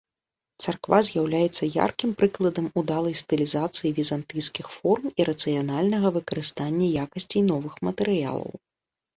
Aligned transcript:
Царква 0.65 0.99
з'яўляецца 1.09 1.63
яркім 1.85 2.11
прыкладам 2.21 2.69
удалай 2.83 3.15
стылізацыі 3.21 3.93
візантыйскіх 3.99 4.71
форм 4.79 5.05
і 5.19 5.29
рацыянальнага 5.31 6.07
выкарыстання 6.19 6.87
якасцей 7.07 7.41
новых 7.53 7.73
матэрыялаў. 7.91 8.51